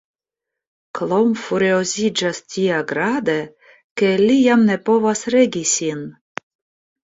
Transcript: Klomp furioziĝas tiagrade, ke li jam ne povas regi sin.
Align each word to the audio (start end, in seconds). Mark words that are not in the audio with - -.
Klomp 0.99 1.35
furioziĝas 1.41 2.39
tiagrade, 2.55 3.37
ke 4.03 4.11
li 4.25 4.41
jam 4.47 4.67
ne 4.73 4.81
povas 4.91 5.25
regi 5.39 5.65
sin. 5.77 6.05